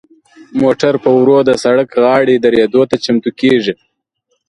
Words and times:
موټر 0.61 0.93
په 1.03 1.09
ورو 1.19 1.37
د 1.49 1.51
سړک 1.63 1.89
غاړې 2.03 2.35
دریدو 2.45 2.81
ته 2.89 2.95
چمتو 3.03 3.29
کیږي. 3.39 3.73